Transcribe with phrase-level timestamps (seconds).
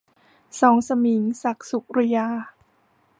[0.61, 2.27] สองสมิง- ศักดิ์ สุริยา